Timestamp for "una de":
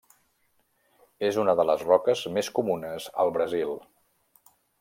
1.43-1.67